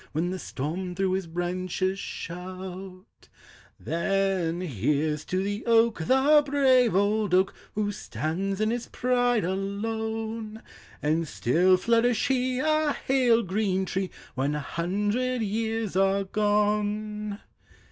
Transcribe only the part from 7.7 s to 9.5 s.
Who stands in his pride